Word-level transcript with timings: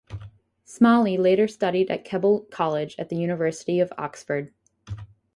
Smalley 0.63 1.15
later 1.15 1.47
studied 1.47 1.91
at 1.91 2.03
Keble 2.03 2.47
College 2.49 2.95
at 2.97 3.09
the 3.09 3.15
University 3.15 3.79
of 3.79 3.93
Oxford. 3.99 4.51